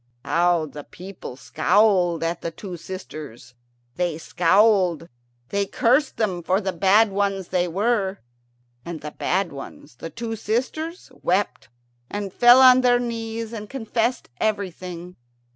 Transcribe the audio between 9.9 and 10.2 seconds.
the